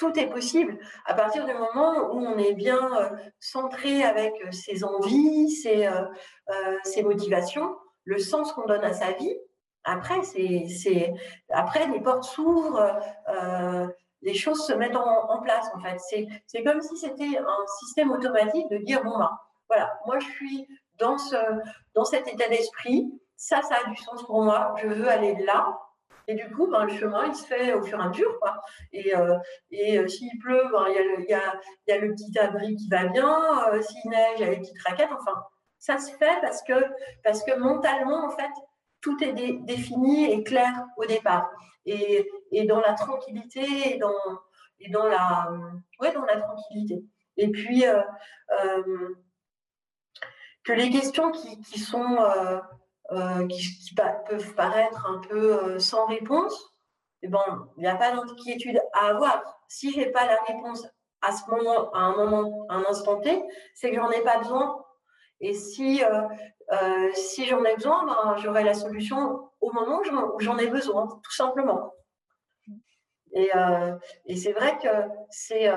[0.00, 4.50] tout est possible à partir du moment où on est bien euh, centré avec euh,
[4.50, 9.36] ses envies, ses, euh, ses motivations, le sens qu'on donne à sa vie.
[9.84, 11.14] Après, c'est,
[11.50, 13.00] après les portes s'ouvrent,
[14.20, 15.66] les choses se mettent en, place.
[15.74, 15.98] En fait,
[16.46, 19.30] c'est, comme si c'était un système automatique de dire bon ben,
[19.68, 21.36] voilà, moi je suis dans ce,
[21.94, 25.78] dans cet état d'esprit, ça, ça a du sens pour moi, je veux aller là.
[26.30, 28.38] Et du coup, ben, le chemin, il se fait au fur et à mesure.
[28.38, 28.62] Quoi.
[28.92, 29.36] Et, euh,
[29.72, 32.88] et euh, s'il pleut, ben, il ben, y, a, y, a, le petit abri qui
[32.88, 33.68] va bien.
[33.72, 35.10] Euh, s'il neige, il y a les petites raquettes.
[35.10, 35.42] Enfin,
[35.80, 36.86] ça se fait parce que,
[37.24, 38.52] parce que mentalement, en fait,
[39.00, 41.50] tout est défini et clair au départ.
[41.84, 44.14] Et, et dans la tranquillité et dans,
[44.78, 45.50] et dans, la,
[45.98, 47.02] ouais, dans la tranquillité.
[47.38, 47.82] Et puis,
[50.62, 52.18] que les questions qui, qui sont
[53.12, 56.72] euh, qui, peuvent paraître un peu euh, sans réponse,
[57.22, 57.32] il
[57.76, 59.42] n'y a pas d'inquiétude à avoir.
[59.66, 60.86] Si je n'ai pas la réponse
[61.20, 63.42] à ce moment, à un moment, à un instant T,
[63.74, 64.84] c'est que j'en ai pas besoin.
[65.40, 70.58] Et si, euh, si j'en ai besoin, ben, j'aurai la solution au moment où j'en
[70.58, 71.92] ai besoin, tout simplement.
[73.32, 73.50] Et,
[74.26, 74.88] et c'est vrai que
[75.30, 75.68] c'est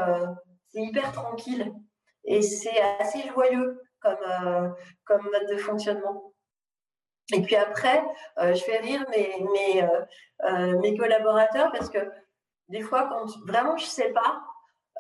[0.75, 1.73] hyper tranquille
[2.25, 6.32] et c'est assez joyeux comme, comme mode de fonctionnement.
[7.31, 8.03] Et puis après,
[8.37, 11.99] je fais rire mes, mes, mes collaborateurs parce que
[12.69, 14.43] des fois, quand vraiment je ne sais pas,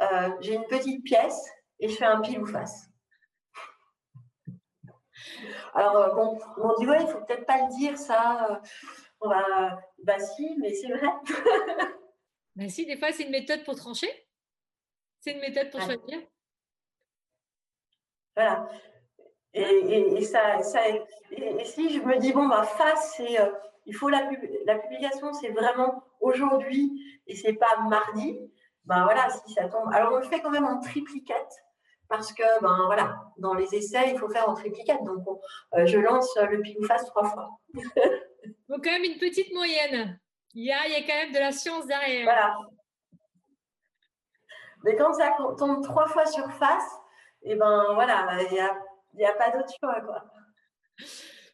[0.01, 2.89] euh, j'ai une petite pièce et je fais un pile ou face.
[5.73, 8.51] Alors, euh, bon, on dit, ouais, il ne faut peut-être pas le dire, ça.
[8.51, 8.55] Euh,
[9.21, 9.79] on va...
[10.03, 11.07] Bah si, mais c'est vrai.
[12.55, 14.27] bah si, des fois, c'est une méthode pour trancher.
[15.21, 16.19] C'est une méthode pour choisir.
[18.35, 18.67] Voilà.
[19.53, 23.37] Et, ça, ça et, si je me dis, bon, bah, face, c'est,
[23.85, 24.29] il faut la,
[24.65, 26.91] la publication, c'est vraiment aujourd'hui
[27.27, 28.39] et c'est pas mardi
[28.85, 29.89] ben voilà, si ça tombe.
[29.93, 31.53] Alors on le fait quand même en triplicate
[32.09, 35.03] parce que ben voilà, dans les essais, il faut faire en triplicate.
[35.03, 35.25] Donc
[35.75, 37.49] euh, je lance le pile ou face trois fois.
[38.69, 40.19] Donc quand même une petite moyenne.
[40.53, 42.25] Il y a, il y a quand même de la science derrière.
[42.25, 42.57] Voilà.
[44.83, 46.91] Mais quand ça tombe trois fois sur face,
[47.41, 48.77] et eh ben voilà, il n'y a,
[49.15, 50.01] y a pas d'autre choix.
[50.01, 50.23] Quoi.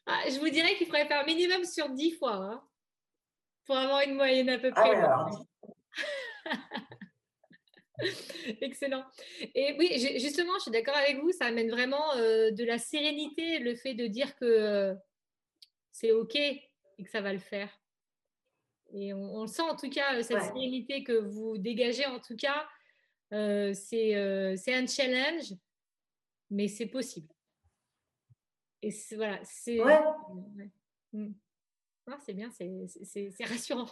[0.05, 2.63] Ah, je vous dirais qu'il faudrait faire minimum sur dix fois hein,
[3.65, 4.95] pour avoir une moyenne à peu ah près.
[4.95, 5.29] Ah
[8.61, 9.05] Excellent.
[9.55, 13.59] Et oui, justement, je suis d'accord avec vous, ça amène vraiment euh, de la sérénité,
[13.59, 14.95] le fait de dire que euh,
[15.91, 16.69] c'est OK et
[17.03, 17.69] que ça va le faire.
[18.91, 22.35] Et on, le sent en tout cas, euh, cette sérénité que vous dégagez, en tout
[22.35, 22.67] cas,
[23.31, 25.53] c'est un challenge,
[26.49, 27.27] mais c'est possible.
[28.81, 29.83] Et voilà, c'est.
[29.83, 29.99] Ouais.
[31.13, 31.31] Mm.
[32.07, 33.87] Ah, c'est bien, c'est rassurant.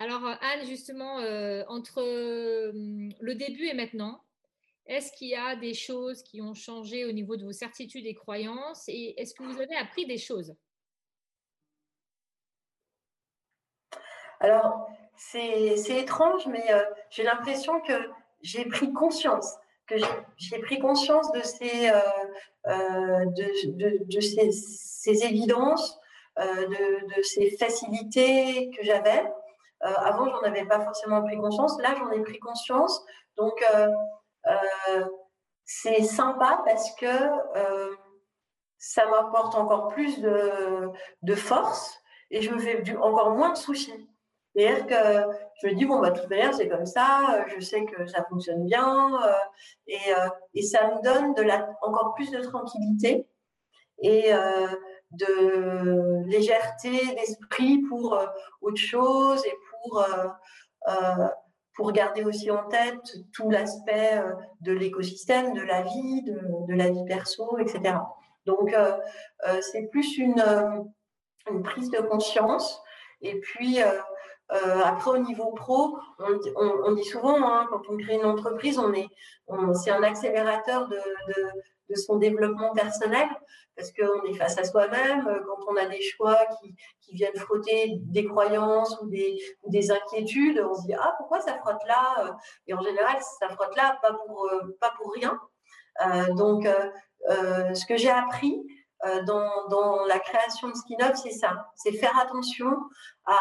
[0.00, 2.70] Alors, euh, Anne, justement, euh, entre euh,
[3.20, 4.22] le début et maintenant,
[4.86, 8.14] est-ce qu'il y a des choses qui ont changé au niveau de vos certitudes et
[8.14, 10.54] croyances Et est-ce que vous avez appris des choses?
[14.40, 16.64] Alors, c'est étrange, mais
[17.10, 18.08] j'ai l'impression que
[18.40, 19.96] j'ai pris conscience, que
[20.36, 21.90] j'ai pris conscience de ces,
[22.68, 25.98] de, ces, évidences,
[26.36, 29.24] de, ces facilités que j'avais.
[29.84, 31.80] Euh, avant, j'en avais pas forcément pris conscience.
[31.80, 33.04] Là, j'en ai pris conscience.
[33.36, 33.88] Donc, euh,
[34.46, 35.04] euh,
[35.64, 37.06] c'est sympa parce que
[38.78, 42.00] ça m'apporte encore plus de, force
[42.30, 44.08] et je me fais encore moins de soucis.
[44.58, 45.30] C'est-à-dire que
[45.62, 48.24] je me dis, bon, bah, de toute manière, c'est comme ça, je sais que ça
[48.28, 49.10] fonctionne bien,
[49.86, 49.96] et,
[50.54, 53.28] et, ça me donne de la, encore plus de tranquillité
[54.02, 54.32] et
[55.12, 58.18] de légèreté d'esprit pour
[58.60, 60.28] autre chose et pour, euh,
[60.88, 61.28] euh,
[61.74, 66.90] pour garder aussi en tête tout l'aspect euh, de l'écosystème, de la vie, de, la
[66.90, 67.94] vie perso, etc.
[68.46, 68.74] Donc,
[69.60, 70.42] c'est plus une,
[71.50, 72.82] une, prise de conscience.
[73.20, 73.78] Et puis,
[74.50, 79.08] après, au niveau pro, on, dit souvent, hein, quand on crée une entreprise, on est,
[79.74, 81.42] c'est un accélérateur de, de,
[81.90, 83.28] de, son développement personnel
[83.78, 87.36] parce qu'on est face à soi-même, euh, quand on a des choix qui, qui viennent
[87.36, 92.36] frotter des croyances ou des, des, inquiétudes, on se dit ah pourquoi ça frotte là
[92.66, 95.40] Et en général, ça frotte là pas pour euh, pas pour rien.
[96.04, 96.68] Euh, donc,
[97.28, 98.60] ce que j'ai appris
[99.26, 102.70] dans, dans, la création de SkinUp, c'est ça, c'est faire attention
[103.26, 103.38] à,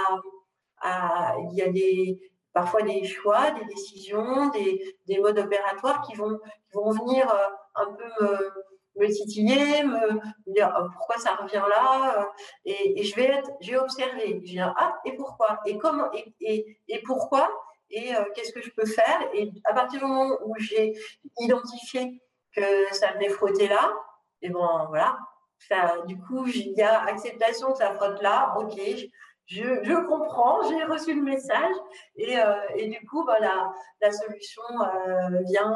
[0.84, 2.20] il y a des
[2.54, 7.32] parfois des choix, des décisions, des, des modes opératoires qui vont, qui vont venir
[7.76, 8.52] un peu
[8.98, 12.26] me, titiller, me, dire oh, pourquoi ça revient là, euh,
[12.66, 16.10] et, je vais être, je vais observer, je vais dire ah et pourquoi, et comment,
[16.13, 17.50] et, et, pourquoi,
[17.90, 20.94] et euh, qu'est-ce que je peux faire, et à partir du moment où j'ai
[21.40, 22.22] identifié
[22.56, 23.94] que ça venait frotter là,
[24.42, 25.18] et bon voilà,
[25.70, 28.80] ça, du coup il y a acceptation que ça frotte là, ok,
[29.48, 31.76] je, je, comprends, j'ai reçu le message,
[32.16, 34.62] et, euh, et du coup bah, la, la solution
[35.46, 35.76] vient,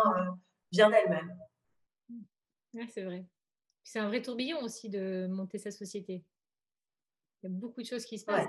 [0.71, 1.37] vient d'elle-même
[2.87, 3.25] c'est vrai.
[3.83, 6.23] C'est un vrai tourbillon aussi de monter sa société.
[7.41, 8.47] Il y a beaucoup de choses qui se passent.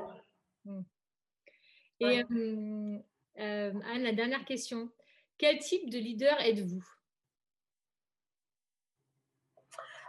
[2.01, 3.01] Et euh,
[3.37, 4.91] Anne, la dernière question.
[5.39, 6.85] Quel type de leader êtes-vous?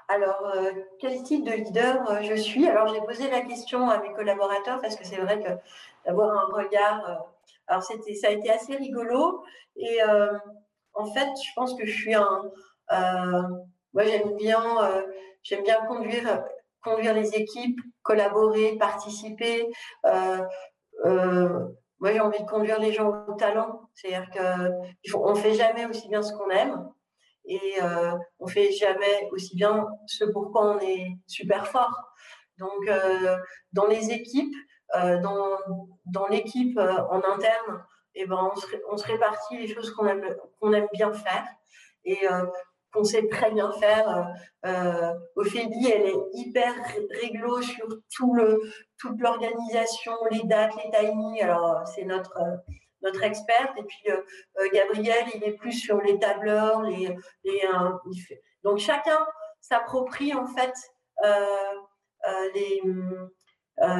[0.07, 2.67] Alors, euh, quel type de leader euh, je suis?
[2.67, 5.49] Alors, j'ai posé la question à mes collaborateurs parce que c'est vrai que
[6.05, 7.25] d'avoir un regard.
[7.67, 9.43] alors, c'était, ça a été assez rigolo.
[9.75, 9.99] Et
[10.93, 12.51] en fait, je pense que je suis un
[13.93, 15.03] moi, j'aime bien, euh,
[15.43, 16.43] j'aime bien conduire,
[16.81, 19.67] conduire les équipes, collaborer, participer.
[20.05, 20.39] Euh,
[21.05, 21.67] euh,
[21.99, 23.81] moi, j'ai envie de conduire les gens au talent.
[23.93, 26.89] C'est-à-dire qu'on ne fait jamais aussi bien ce qu'on aime
[27.45, 32.13] et euh, on fait jamais aussi bien ce pourquoi on est super fort.
[32.57, 33.37] Donc, euh,
[33.73, 34.55] dans les équipes,
[34.95, 35.57] euh, dans,
[36.05, 37.83] dans l'équipe en interne,
[38.15, 38.51] eh ben,
[38.89, 41.45] on, se, répartit les choses qu'on aime, qu'on aime bien faire.
[42.05, 42.27] Et
[42.93, 44.27] qu'on sait très bien faire.
[44.65, 46.73] Euh, Ophélie, elle est hyper
[47.21, 48.61] réglo sur tout le,
[48.99, 51.41] toute l'organisation, les dates, les timings.
[51.41, 52.37] Alors, c'est notre,
[53.03, 53.77] notre experte.
[53.77, 54.17] Et puis, euh,
[54.59, 56.81] euh, Gabriel, il est plus sur les tableurs.
[56.81, 57.61] Les, les
[58.63, 59.25] Donc, chacun
[59.61, 60.73] s'approprie, en fait,
[62.55, 62.81] les,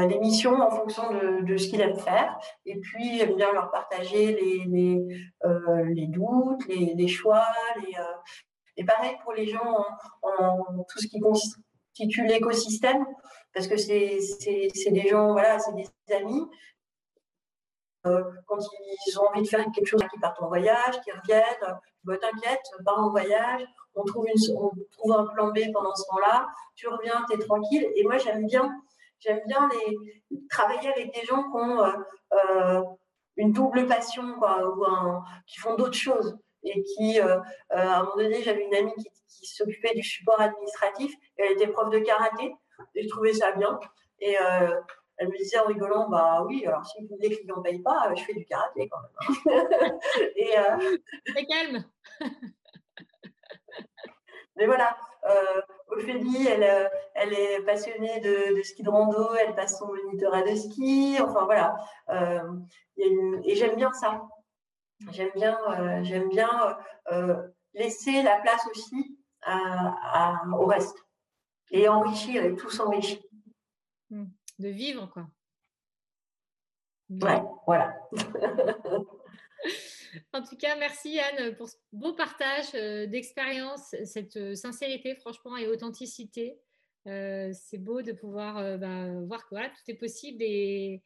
[0.07, 2.37] les missions en fonction de, de ce qu'il aime faire.
[2.65, 7.45] Et puis, j'aime bien leur partager les, les, doutes, les, les choix,
[7.81, 7.97] les,
[8.77, 9.85] et pareil pour les gens
[10.21, 13.05] en, tout ce qui constitue l'écosystème,
[13.53, 14.19] parce que c'est
[14.91, 16.45] des gens, voilà, c'est des amis.
[18.05, 18.57] Euh, quand
[19.07, 22.61] ils ont envie de faire quelque chose, qui partent en voyage, qui reviennent, bah, t'inquiète,
[22.83, 24.25] pars en voyage, on trouve,
[25.09, 27.87] un plan B pendant ce temps-là, tu reviens, tu es tranquille.
[27.95, 28.69] Et moi, j'aime bien,
[29.19, 29.69] j'aime bien
[30.49, 31.91] travailler avec des gens qui ont euh,
[32.33, 32.81] euh,
[33.37, 34.85] une double passion, ou
[35.47, 39.09] qui font d'autres choses et qui, à un moment donné, j'avais une amie qui,
[39.45, 41.13] s'occupait du support administratif.
[41.35, 42.55] Elle était prof de karaté
[42.95, 43.77] et je trouvais ça bien.
[45.23, 48.23] Elle me disait en rigolant, bah oui, alors si les clients ne payent pas, je
[48.23, 49.12] fais du karaté quand même.
[49.47, 49.97] Hein.
[50.36, 50.53] et,
[51.31, 51.86] Très calme.
[54.55, 54.95] Mais voilà,
[55.88, 61.17] Ophélie, elle, elle est passionnée de, ski de rando, elle passe son monitorat de ski,
[61.19, 61.75] enfin voilà.
[62.97, 64.27] et j'aime bien ça.
[65.12, 66.77] J'aime bien, euh, j'aime bien
[67.12, 69.17] euh, laisser la place aussi
[70.53, 70.97] au reste
[71.71, 73.19] et enrichir et tout s'enrichir.
[74.09, 74.25] Mmh.
[74.59, 75.27] De vivre, quoi.
[77.09, 77.95] Ouais, voilà.
[80.33, 85.67] en tout cas, merci Anne pour ce beau partage euh, d'expérience, cette sincérité, franchement, et
[85.67, 86.59] authenticité.
[87.05, 91.03] c'est beau de pouvoir bah, voir que tout est possible et,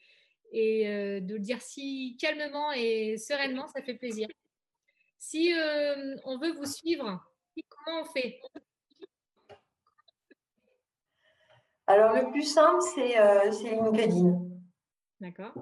[0.51, 4.27] et euh, de le dire si calmement et sereinement, ça fait plaisir.
[5.19, 7.19] Si euh, on veut vous suivre,
[7.69, 8.39] comment on fait?
[11.87, 14.39] Alors, le plus simple, c'est euh, LinkedIn.
[15.19, 15.53] D'accord.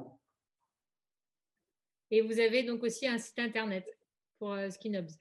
[2.11, 3.85] Et vous avez donc aussi un site internet
[4.39, 5.11] pour euh, Skinobs.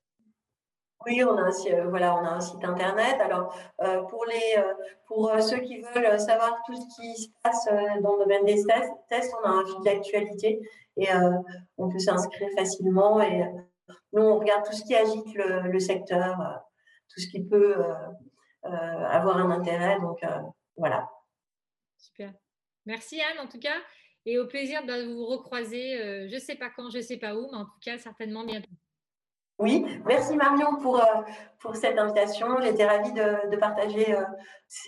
[1.06, 3.20] Oui, on a un, euh, voilà, on a un site internet.
[3.20, 4.72] Alors, euh, pour, les, euh,
[5.06, 7.66] pour ceux qui veulent savoir tout ce qui se passe
[8.02, 8.64] dans le domaine des
[9.08, 10.60] tests, on a un fil d'actualité
[10.96, 11.08] et
[11.76, 13.20] on peut s'inscrire facilement.
[13.20, 13.44] Et
[14.12, 16.62] nous, on regarde tout ce qui agite le, secteur,
[17.08, 17.76] tout ce qui peut
[18.62, 20.00] avoir un intérêt.
[20.00, 20.20] Donc,
[20.76, 21.08] voilà.
[21.96, 22.32] Super.
[22.86, 23.76] Merci Anne, en tout cas.
[24.26, 27.34] Et au plaisir de vous recroiser, je ne sais pas quand, je ne sais pas
[27.34, 28.70] où, mais en tout cas, certainement bientôt.
[29.58, 31.22] Oui, merci Marion pour, euh,
[31.60, 32.60] pour cette invitation.
[32.60, 34.22] J'étais ravie de, partager euh,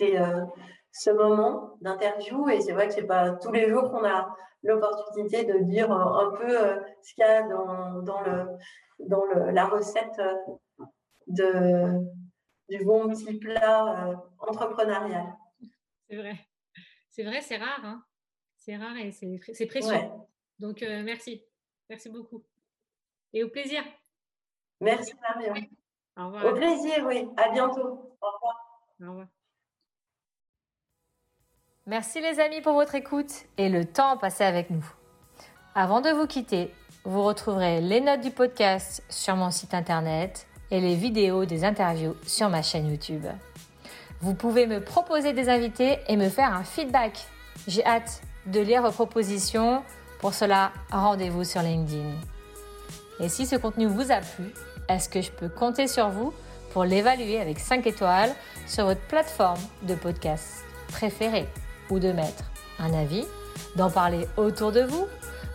[0.01, 0.45] euh,
[0.91, 4.35] ce moment d'interview et c'est vrai que ce n'est pas tous les jours qu'on a
[4.63, 6.49] l'opportunité de dire un, peu
[7.01, 8.47] ce qu'il y a dans, dans, le,
[9.07, 10.19] dans le, la recette
[11.27, 12.01] de,
[12.67, 15.33] du bon petit plat entrepreneurial.
[16.09, 16.35] C'est vrai,
[17.09, 17.85] c'est vrai, c'est rare.
[17.85, 18.03] Hein
[18.67, 19.97] c'est rare et c'est précieux.
[20.59, 21.41] Donc merci,
[21.89, 22.43] merci beaucoup.
[23.33, 23.81] Et au plaisir.
[24.81, 25.53] Merci Marion.
[26.17, 26.45] Au revoir.
[26.45, 27.27] Au plaisir, oui.
[27.37, 28.17] À bientôt.
[28.21, 28.81] Au revoir.
[29.01, 29.27] Au revoir.
[31.85, 34.85] Merci les amis pour votre écoute et le temps passé avec nous.
[35.73, 36.73] Avant de vous quitter,
[37.05, 42.15] vous retrouverez les notes du podcast sur mon site internet et les vidéos des interviews
[42.25, 43.25] sur ma chaîne YouTube.
[44.19, 47.27] Vous pouvez me proposer des invités et me faire un feedback.
[47.67, 49.83] J'ai hâte de lire vos propositions.
[50.19, 52.15] Pour cela, rendez-vous sur LinkedIn.
[53.19, 54.45] Et si ce contenu vous a plu,
[54.89, 56.33] est-ce que je peux compter sur vous
[56.71, 58.33] pour l'évaluer avec 5 étoiles
[58.65, 61.47] sur votre plateforme de podcast préférée
[61.91, 62.43] ou de mettre
[62.79, 63.25] un avis,
[63.75, 65.07] d'en parler autour de vous,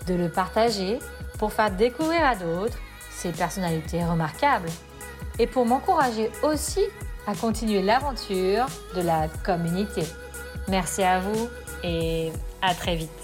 [0.07, 1.01] de le partager
[1.39, 2.79] pour faire découvrir à d'autres
[3.11, 4.69] ces personnalités remarquables
[5.39, 6.83] et pour m'encourager aussi
[7.27, 10.03] à continuer l'aventure de la communauté.
[10.69, 11.49] Merci à vous
[11.83, 13.22] et à très vite.